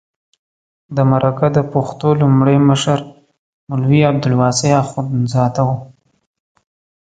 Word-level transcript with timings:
د 0.95 0.97
مرکه 1.11 1.47
د 1.57 1.59
پښتو 1.73 2.07
لومړی 2.21 2.57
مشر 2.69 2.99
مولوي 3.69 4.01
عبدالواسع 4.09 4.69
اخندزاده 4.83 5.61
و. 5.67 5.69